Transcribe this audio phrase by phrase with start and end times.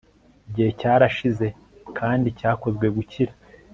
[0.49, 1.47] igihe cyarashize,
[1.97, 3.31] kandi cyakozwe gukira